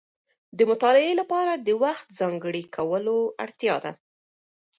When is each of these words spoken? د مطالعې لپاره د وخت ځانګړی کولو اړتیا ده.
د 0.57 0.59
مطالعې 0.71 1.13
لپاره 1.21 1.53
د 1.55 1.69
وخت 1.83 2.07
ځانګړی 2.19 2.63
کولو 2.75 3.17
اړتیا 3.43 3.75
ده. 3.83 3.91